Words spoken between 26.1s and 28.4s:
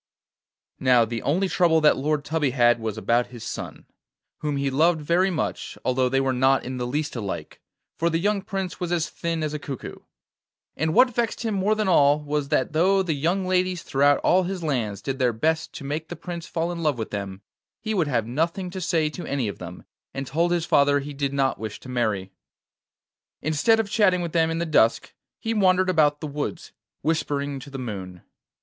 the woods, whispering to the moon.